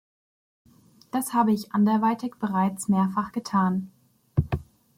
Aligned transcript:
Das 1.11 1.35
habe 1.35 1.51
ich 1.53 1.73
anderweitig 1.75 2.33
bereits 2.39 2.87
mehrfach 2.87 3.31
getan. 3.33 3.91